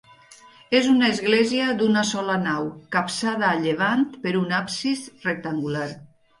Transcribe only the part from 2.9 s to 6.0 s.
capçada a llevant per un absis rectangular.